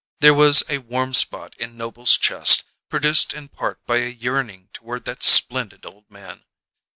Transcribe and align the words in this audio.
There 0.19 0.33
was 0.33 0.63
a 0.67 0.79
warm 0.79 1.13
spot 1.13 1.53
in 1.59 1.77
Noble's 1.77 2.17
chest, 2.17 2.63
produced 2.89 3.35
in 3.35 3.49
part 3.49 3.85
by 3.85 3.97
a 3.97 4.07
yearning 4.09 4.69
toward 4.73 5.05
that 5.05 5.21
splendid 5.21 5.85
old 5.85 6.09
man. 6.09 6.43